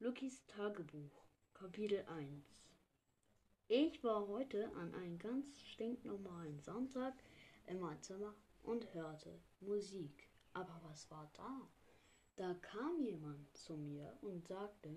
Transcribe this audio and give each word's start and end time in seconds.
Lukis 0.00 0.46
Tagebuch, 0.46 1.24
Kapitel 1.54 2.04
1 2.06 2.44
Ich 3.66 4.04
war 4.04 4.28
heute 4.28 4.72
an 4.76 4.94
einem 4.94 5.18
ganz 5.18 5.60
stinknormalen 5.72 6.60
Sonntag 6.60 7.14
in 7.66 7.80
meinem 7.80 8.00
Zimmer 8.00 8.32
und 8.62 8.94
hörte 8.94 9.40
Musik. 9.58 10.28
Aber 10.52 10.80
was 10.84 11.10
war 11.10 11.28
da? 11.34 11.68
Da 12.36 12.54
kam 12.54 13.00
jemand 13.00 13.56
zu 13.56 13.76
mir 13.76 14.16
und 14.20 14.46
sagte, 14.46 14.94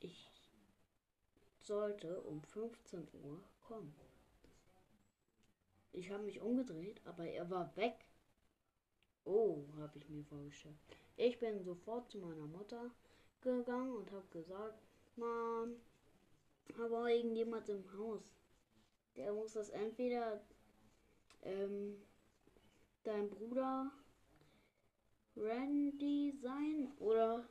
ich 0.00 0.30
sollte 1.62 2.20
um 2.24 2.42
15 2.42 3.08
Uhr 3.14 3.42
kommen. 3.62 3.94
Ich 5.92 6.10
habe 6.10 6.24
mich 6.24 6.42
umgedreht, 6.42 7.00
aber 7.06 7.24
er 7.24 7.48
war 7.48 7.74
weg. 7.76 8.04
Oh, 9.24 9.64
habe 9.78 9.96
ich 9.96 10.06
mir 10.10 10.22
vorgestellt. 10.22 10.76
Ich 11.16 11.38
bin 11.38 11.64
sofort 11.64 12.10
zu 12.10 12.18
meiner 12.18 12.46
Mutter 12.46 12.90
gegangen 13.42 13.96
und 13.96 14.10
habe 14.12 14.26
gesagt, 14.30 14.78
Mom, 15.16 15.76
aber 16.78 17.10
irgendjemand 17.10 17.68
im 17.68 17.84
Haus. 17.98 18.22
Der 19.16 19.32
muss 19.32 19.52
das 19.52 19.68
entweder 19.70 20.40
ähm, 21.42 21.96
dein 23.02 23.28
Bruder 23.28 23.90
Randy 25.36 26.32
sein 26.40 26.92
oder 26.98 27.46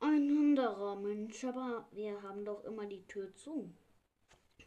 ein 0.00 0.30
anderer 0.30 0.96
Mensch. 0.96 1.44
Aber 1.44 1.88
wir 1.92 2.22
haben 2.22 2.44
doch 2.44 2.64
immer 2.64 2.86
die 2.86 3.06
Tür 3.06 3.34
zu. 3.34 3.72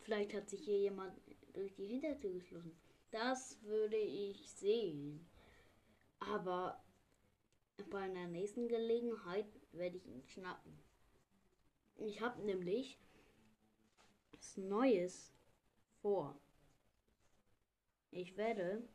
Vielleicht 0.01 0.33
hat 0.33 0.49
sich 0.49 0.63
hier 0.63 0.79
jemand 0.79 1.13
durch 1.53 1.73
die 1.75 1.85
Hintertür 1.85 2.33
geschlossen. 2.33 2.75
Das 3.11 3.61
würde 3.63 3.97
ich 3.97 4.49
sehen. 4.49 5.27
Aber 6.19 6.81
bei 7.89 7.99
einer 7.99 8.27
nächsten 8.27 8.67
Gelegenheit 8.67 9.47
werde 9.71 9.97
ich 9.97 10.05
ihn 10.05 10.23
schnappen. 10.23 10.77
Ich 11.97 12.21
habe 12.21 12.41
nämlich 12.43 12.99
was 14.33 14.57
Neues 14.57 15.33
vor. 16.01 16.39
Ich 18.11 18.35
werde 18.37 18.87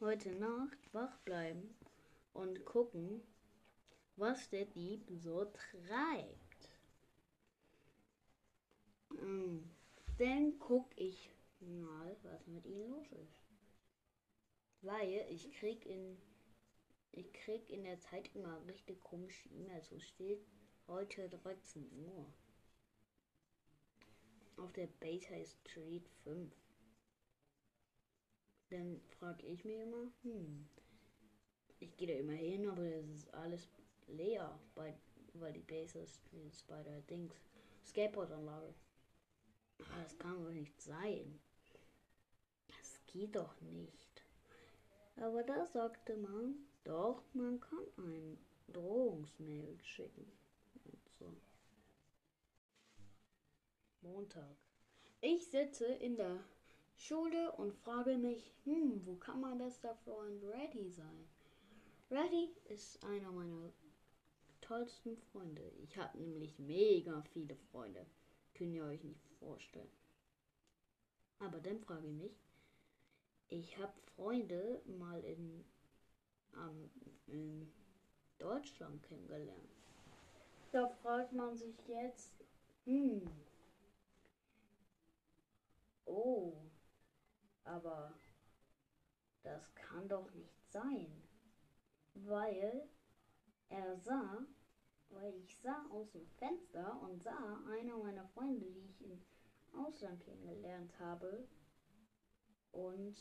heute 0.00 0.30
Nacht 0.32 0.78
wach 0.92 1.18
bleiben 1.20 1.74
und 2.32 2.64
gucken, 2.64 3.22
was 4.16 4.48
der 4.50 4.66
Dieb 4.66 5.08
so 5.10 5.44
treibt. 5.46 6.70
Hm, 9.10 9.68
dann 10.18 10.58
guck 10.58 10.90
ich 10.96 11.30
mal, 11.60 12.16
was 12.22 12.46
mit 12.46 12.66
ihm 12.66 12.90
los 12.90 13.10
ist. 13.12 13.42
Weil 14.82 15.26
ich 15.30 15.50
krieg 15.52 15.86
in 15.86 16.16
ich 17.12 17.32
krieg 17.32 17.68
in 17.70 17.84
der 17.84 17.98
Zeit 18.00 18.34
immer 18.34 18.64
richtig 18.66 19.00
komische 19.02 19.48
E-Mails. 19.48 19.88
So 19.88 19.98
steht 19.98 20.46
heute 20.86 21.28
13 21.28 21.90
Uhr. 22.04 22.26
Auf 24.56 24.72
der 24.72 24.86
Beta 24.86 25.34
Street 25.44 26.08
5. 26.24 26.52
Dann 28.70 29.00
frage 29.18 29.46
ich 29.46 29.64
mich 29.64 29.78
immer, 29.78 30.10
hm, 30.22 30.68
ich 31.80 31.96
gehe 31.96 32.08
da 32.08 32.14
immer 32.14 32.32
hin, 32.32 32.68
aber 32.68 32.82
es 32.82 33.08
ist 33.08 33.34
alles 33.34 33.68
leer, 34.08 34.58
bei, 34.74 34.94
weil 35.34 35.52
die 35.52 35.62
Base 35.62 36.06
Street 36.06 36.46
ist 36.46 36.66
bei 36.66 36.82
der 36.82 37.00
Dings 37.02 37.34
Skateboardanlage. 37.84 38.74
Aber 39.78 40.02
das 40.02 40.18
kann 40.18 40.44
wohl 40.44 40.54
nicht 40.54 40.80
sein. 40.82 41.40
Das 42.66 43.00
geht 43.06 43.36
doch 43.36 43.60
nicht. 43.60 44.24
Aber 45.16 45.42
da 45.42 45.64
sagte 45.66 46.16
man, 46.16 46.67
doch, 46.84 47.22
man 47.34 47.60
kann 47.60 47.86
ein 47.98 48.38
Drohungsmail 48.72 49.78
schicken. 49.82 50.30
So. 51.18 51.34
Montag. 54.02 54.56
Ich 55.20 55.50
sitze 55.50 55.86
in 55.86 56.16
der 56.16 56.38
Schule 56.96 57.52
und 57.52 57.72
frage 57.72 58.16
mich, 58.16 58.54
hm, 58.64 59.04
wo 59.04 59.16
kann 59.16 59.40
mein 59.40 59.58
bester 59.58 59.94
Freund 60.04 60.42
Reddy 60.44 60.90
sein? 60.90 61.28
Reddy 62.10 62.50
ist 62.66 63.04
einer 63.04 63.30
meiner 63.32 63.72
tollsten 64.60 65.16
Freunde. 65.16 65.72
Ich 65.82 65.96
habe 65.96 66.18
nämlich 66.18 66.58
mega 66.58 67.22
viele 67.32 67.56
Freunde. 67.70 68.06
Könnt 68.54 68.74
ihr 68.74 68.84
euch 68.84 69.02
nicht 69.02 69.24
vorstellen. 69.38 69.90
Aber 71.38 71.58
dann 71.60 71.78
frage 71.80 72.06
ich 72.06 72.14
mich, 72.14 72.32
ich 73.48 73.78
habe 73.78 73.92
Freunde 74.14 74.82
mal 74.86 75.24
in, 75.24 75.64
ähm, 76.54 76.90
in 77.26 77.72
Deutschland 78.38 79.02
kennengelernt. 79.02 79.74
Da 80.72 80.88
fragt 80.88 81.32
man 81.32 81.56
sich 81.56 81.76
jetzt, 81.88 82.44
hm, 82.84 83.26
oh, 86.04 86.54
aber 87.64 88.14
das 89.42 89.74
kann 89.74 90.08
doch 90.08 90.30
nicht 90.34 90.70
sein, 90.70 91.10
weil 92.14 92.88
er 93.68 93.96
sah, 93.96 94.44
weil 95.10 95.34
ich 95.36 95.58
sah 95.58 95.86
aus 95.90 96.10
dem 96.12 96.26
Fenster 96.38 97.00
und 97.02 97.22
sah 97.22 97.62
einer 97.70 97.96
meiner 97.96 98.26
Freunde, 98.28 98.66
die 98.70 98.88
ich 98.90 99.02
im 99.02 99.20
Ausland 99.72 100.20
kennengelernt 100.20 100.98
habe 100.98 101.46
und 102.72 103.16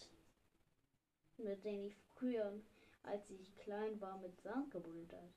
mit 1.38 1.64
denen 1.64 1.86
ich 1.86 1.96
früher, 2.16 2.59
als 3.07 3.29
ich 3.29 3.56
klein 3.57 4.00
war, 4.01 4.18
mit 4.19 4.40
Sand 4.41 4.72
gebuddelt 4.72 5.12
habe. 5.13 5.34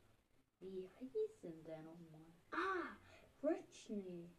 Wie 0.60 0.88
hieß 0.98 1.41
denn 1.42 1.64
der 1.64 1.82
nochmal? 1.82 2.20
Ah, 2.50 2.97
Richney. 3.42 4.31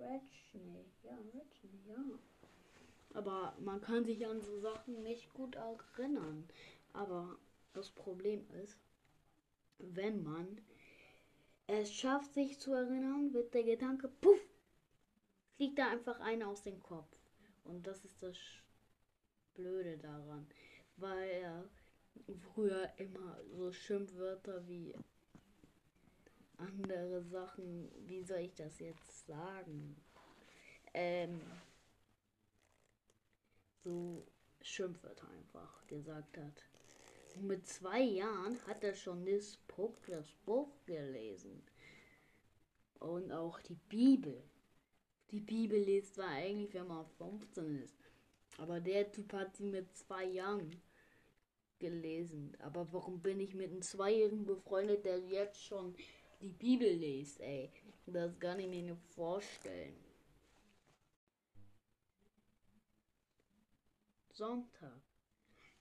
Richney, 0.00 0.84
ja, 1.02 1.16
Richney, 1.32 1.80
ja. 1.86 2.04
Aber 3.14 3.56
man 3.60 3.80
kann 3.80 4.04
sich 4.04 4.26
an 4.26 4.40
so 4.40 4.58
Sachen 4.58 5.02
nicht 5.02 5.32
gut 5.32 5.54
erinnern. 5.54 6.48
Aber 6.92 7.38
das 7.72 7.90
Problem 7.90 8.44
ist, 8.62 8.76
wenn 9.78 10.22
man 10.24 10.60
es 11.66 11.92
schafft, 11.92 12.34
sich 12.34 12.58
zu 12.58 12.72
erinnern, 12.72 13.32
wird 13.32 13.54
der 13.54 13.62
Gedanke, 13.62 14.08
puff, 14.08 14.40
fliegt 15.56 15.78
da 15.78 15.88
einfach 15.88 16.20
einer 16.20 16.48
aus 16.48 16.62
dem 16.62 16.82
Kopf. 16.82 17.16
Und 17.64 17.86
das 17.86 18.04
ist 18.04 18.22
das 18.22 18.36
Blöde 19.54 19.96
daran, 19.98 20.46
weil 20.96 21.28
er 21.28 21.70
früher 22.52 22.90
immer 22.98 23.38
so 23.44 23.72
Schimpfwörter 23.72 24.66
wie 24.66 24.94
andere 26.56 27.22
Sachen, 27.22 27.90
wie 28.06 28.22
soll 28.22 28.40
ich 28.40 28.54
das 28.54 28.78
jetzt 28.78 29.26
sagen? 29.26 29.96
Ähm, 30.92 31.40
so 33.82 34.26
Schimpfwörter 34.62 35.28
einfach 35.28 35.86
gesagt 35.86 36.38
hat. 36.38 36.64
Mit 37.40 37.66
zwei 37.66 38.00
Jahren 38.00 38.58
hat 38.66 38.84
er 38.84 38.94
schon 38.94 39.26
das 39.26 39.56
Buch, 39.56 39.96
das 40.06 40.32
Buch 40.46 40.70
gelesen. 40.86 41.62
Und 43.00 43.32
auch 43.32 43.60
die 43.60 43.78
Bibel. 43.88 44.42
Die 45.30 45.40
Bibel 45.40 45.80
liest 45.80 46.14
zwar 46.14 46.28
eigentlich, 46.28 46.72
wenn 46.74 46.86
man 46.86 47.06
15 47.18 47.82
ist. 47.82 47.98
Aber 48.56 48.80
der 48.80 49.10
Typ 49.10 49.32
hat 49.32 49.56
sie 49.56 49.64
mit 49.64 49.96
zwei 49.96 50.24
Jahren 50.24 50.70
gelesen. 51.78 52.56
Aber 52.60 52.92
warum 52.92 53.20
bin 53.20 53.40
ich 53.40 53.54
mit 53.54 53.70
einem 53.70 53.82
Zweijährigen 53.82 54.44
befreundet, 54.44 55.04
der 55.04 55.18
jetzt 55.18 55.62
schon 55.62 55.94
die 56.40 56.52
Bibel 56.52 56.88
liest, 56.88 57.40
ey? 57.40 57.70
Das 58.06 58.38
kann 58.38 58.60
ich 58.60 58.68
mir 58.68 58.82
nicht 58.82 59.00
vorstellen. 59.14 59.96
Sonntag. 64.32 65.00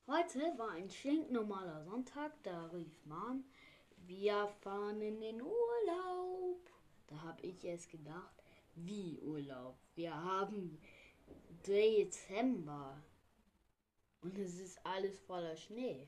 Heute 0.05 0.39
war 0.57 0.71
ein 0.71 0.89
stinknormaler 0.89 1.83
Sonntag, 1.85 2.31
da 2.43 2.67
rief 2.67 3.05
man, 3.05 3.45
wir 4.05 4.47
fahren 4.59 5.01
in 5.01 5.21
den 5.21 5.41
Urlaub. 5.41 6.69
Da 7.07 7.21
habe 7.23 7.41
ich 7.41 7.63
erst 7.63 7.89
gedacht, 7.89 8.43
wie 8.75 9.19
Urlaub? 9.21 9.77
Wir 9.95 10.13
haben 10.13 10.77
Dezember 11.65 13.01
und 14.23 14.37
es 14.37 14.59
ist 14.59 14.79
alles 14.85 15.19
voller 15.19 15.55
Schnee. 15.55 16.07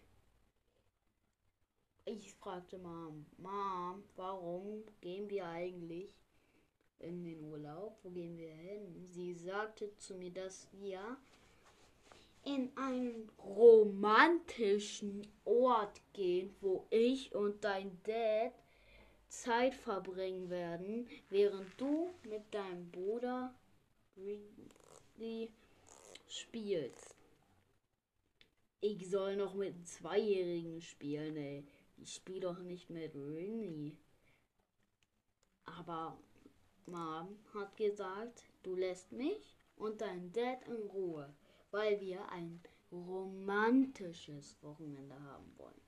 Ich 2.06 2.33
fragte 2.35 2.77
Mom, 2.77 3.25
Mom, 3.38 4.03
warum 4.15 4.83
gehen 5.01 5.29
wir 5.29 5.45
eigentlich 5.47 6.13
in 7.00 7.23
den 7.23 7.44
Urlaub? 7.44 7.97
Wo 8.03 8.09
gehen 8.09 8.38
wir 8.38 8.53
hin? 8.53 9.06
Sie 9.06 9.33
sagte 9.33 9.95
zu 9.97 10.15
mir, 10.15 10.31
dass 10.31 10.67
wir 10.73 11.17
in 12.44 12.71
einen 12.77 13.29
romantischen 13.39 15.27
Ort 15.45 16.00
gehen, 16.13 16.56
wo 16.62 16.85
ich 16.91 17.33
und 17.33 17.63
dein 17.63 18.00
Dad 18.03 18.53
Zeit 19.27 19.73
verbringen 19.73 20.50
werden, 20.50 21.09
während 21.29 21.65
du 21.81 22.13
mit 22.23 22.53
deinem 22.53 22.89
Bruder 22.91 23.53
spielst. 26.27 27.14
Ich 28.81 29.10
soll 29.10 29.36
noch 29.36 29.54
mit 29.54 29.74
einem 29.74 29.86
Zweijährigen 29.86 30.81
spielen, 30.81 31.38
ey. 31.38 31.66
ich 31.98 32.13
spiele 32.13 32.42
doch 32.42 32.60
nicht 32.60 32.89
mit 32.89 33.16
Rini. 33.16 33.98
Aber 35.63 36.18
Mom 36.86 37.39
hat 37.54 37.75
gesagt, 37.77 38.44
du 38.63 38.75
lässt 38.75 39.12
mich 39.12 39.57
und 39.75 40.01
dein 40.01 40.31
Dad 40.31 40.68
in 40.68 40.89
Ruhe, 40.89 41.33
weil 41.72 42.00
wir 42.00 42.30
ein 42.30 42.62
romantisches 42.92 44.62
Wochenende 44.62 45.19
haben 45.19 45.51
wollen. 45.57 45.81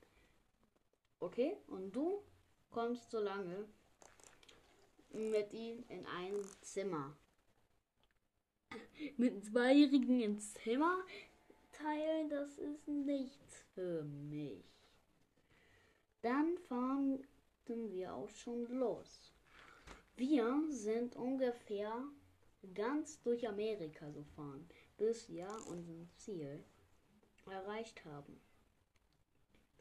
Okay? 1.20 1.58
Und 1.68 1.92
du 1.96 2.24
kommst 2.72 3.12
so 3.12 3.20
lange 3.20 3.68
mit 5.10 5.54
ihm 5.54 5.84
in 5.90 6.06
ein 6.06 6.36
Zimmer. 6.62 7.16
Mit 9.18 9.46
Zweijährigen 9.46 10.22
ins 10.22 10.54
Zimmer 10.56 11.00
teilen, 11.82 12.30
das 12.30 12.58
ist 12.58 12.88
nichts 12.88 13.64
für 13.74 14.04
mich. 14.04 14.64
Dann 16.22 16.58
fahren 16.58 17.24
wir 17.66 18.14
auch 18.14 18.30
schon 18.30 18.66
los. 18.68 19.34
Wir 20.16 20.64
sind 20.70 21.16
ungefähr 21.16 22.04
ganz 22.74 23.22
durch 23.22 23.48
Amerika 23.48 24.10
gefahren, 24.10 24.68
bis 24.98 25.30
wir 25.30 25.48
unser 25.68 26.08
Ziel 26.16 26.64
erreicht 27.50 28.04
haben. 28.06 28.40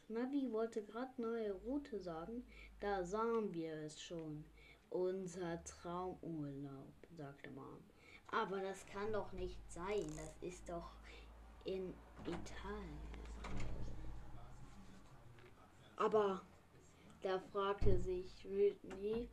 Navi 0.08 0.52
wollte 0.52 0.84
gerade 0.84 1.20
neue 1.20 1.52
Route 1.52 1.98
sagen, 1.98 2.44
da 2.80 3.02
sahen 3.02 3.52
wir 3.52 3.72
es 3.74 4.00
schon. 4.00 4.44
Unser 4.90 5.64
Traumurlaub, 5.64 6.94
sagte 7.16 7.50
Mom. 7.50 7.82
Aber 8.28 8.60
das 8.60 8.86
kann 8.86 9.12
doch 9.12 9.32
nicht 9.32 9.60
sein. 9.70 10.06
Das 10.16 10.48
ist 10.48 10.68
doch 10.68 10.92
in 11.66 11.94
Italien. 12.22 13.00
Aber 15.96 16.42
da 17.22 17.38
fragte 17.52 17.98
sich 17.98 18.44
Whitney, 18.44 19.28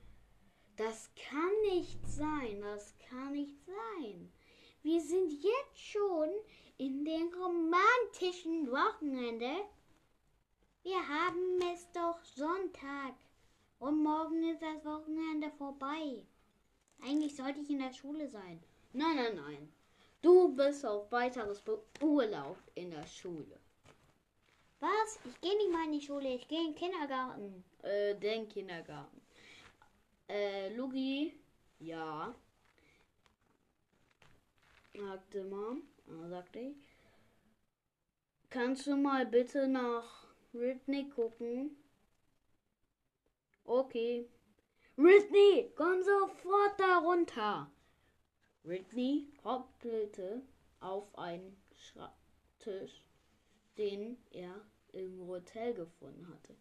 das 0.75 1.09
kann 1.15 1.75
nicht 1.75 1.99
sein, 2.07 2.61
das 2.61 2.95
kann 3.09 3.33
nicht 3.33 3.55
sein. 3.65 4.31
Wir 4.81 5.01
sind 5.01 5.31
jetzt 5.31 5.79
schon 5.79 6.29
in 6.77 7.05
dem 7.05 7.31
romantischen 7.33 8.71
Wochenende. 8.71 9.51
Wir 10.81 11.07
haben 11.07 11.61
es 11.73 11.89
doch 11.91 12.21
Sonntag 12.23 13.15
und 13.79 14.01
morgen 14.01 14.43
ist 14.43 14.61
das 14.61 14.83
Wochenende 14.83 15.51
vorbei. 15.51 16.25
Eigentlich 17.01 17.35
sollte 17.35 17.59
ich 17.59 17.69
in 17.69 17.79
der 17.79 17.93
Schule 17.93 18.27
sein. 18.27 18.63
Nein, 18.93 19.15
nein, 19.15 19.35
nein. 19.35 19.73
Du 20.23 20.55
bist 20.55 20.85
auf 20.85 21.11
weiteres 21.11 21.61
Urlaub 22.01 22.57
in 22.75 22.91
der 22.91 23.05
Schule. 23.05 23.59
Was? 24.79 25.19
Ich 25.25 25.41
gehe 25.41 25.57
nicht 25.57 25.69
mal 25.69 25.85
in 25.85 25.91
die 25.91 26.01
Schule, 26.01 26.33
ich 26.33 26.47
gehe 26.47 26.61
in 26.61 26.67
den 26.67 26.75
Kindergarten. 26.75 27.63
Äh, 27.81 28.15
den 28.15 28.47
Kindergarten. 28.47 29.21
Äh, 30.29 30.73
Lugi? 30.75 31.37
Ja. 31.79 32.33
Sagte 34.93 35.43
Mom. 35.43 35.83
Dann 36.07 36.29
sagte 36.29 36.59
ich. 36.59 36.77
Kannst 38.49 38.87
du 38.87 38.95
mal 38.95 39.25
bitte 39.25 39.67
nach 39.67 40.25
Whitney 40.53 41.09
gucken? 41.09 41.75
Okay. 43.65 44.29
Whitney, 44.95 45.73
komm 45.75 46.01
sofort 46.01 46.79
da 46.79 46.99
runter. 46.99 47.72
Whitney 48.63 49.27
hoppelte 49.43 50.41
auf 50.79 51.17
einen 51.17 51.61
Schreibtisch, 51.75 53.03
den 53.77 54.17
er 54.31 54.65
im 54.93 55.27
Hotel 55.27 55.73
gefunden 55.73 56.27
hatte. 56.29 56.55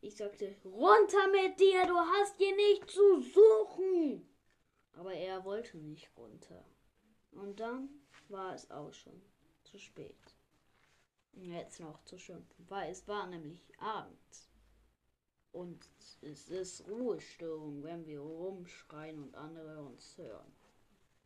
Ich 0.00 0.16
sagte, 0.16 0.54
runter 0.64 1.28
mit 1.32 1.58
dir, 1.58 1.84
du 1.86 1.96
hast 1.96 2.36
hier 2.38 2.54
nichts 2.54 2.94
zu 2.94 3.20
suchen. 3.20 4.26
Aber 4.92 5.12
er 5.12 5.44
wollte 5.44 5.78
nicht 5.78 6.10
runter. 6.16 6.64
Und 7.32 7.58
dann 7.58 7.88
war 8.28 8.54
es 8.54 8.70
auch 8.70 8.92
schon 8.92 9.20
zu 9.64 9.78
spät. 9.78 10.36
Jetzt 11.32 11.80
noch 11.80 12.02
zu 12.04 12.18
schimpfen, 12.18 12.66
weil 12.68 12.90
es 12.90 13.06
war 13.08 13.26
nämlich 13.26 13.60
abends. 13.78 14.48
Und 15.52 15.88
es 16.22 16.48
ist 16.48 16.88
Ruhestörung, 16.88 17.82
wenn 17.82 18.06
wir 18.06 18.20
rumschreien 18.20 19.18
und 19.18 19.34
andere 19.34 19.82
uns 19.82 20.16
hören. 20.16 20.52